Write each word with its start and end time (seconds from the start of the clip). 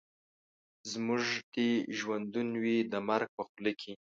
زموږ 0.91 1.23
دي 1.53 1.69
ژوندون 1.97 2.49
وي 2.61 2.77
د 2.91 2.93
مرګ 3.09 3.29
په 3.37 3.43
خوله 3.47 3.71
کي 3.81 3.93